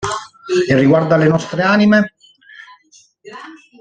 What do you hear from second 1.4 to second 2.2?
anime?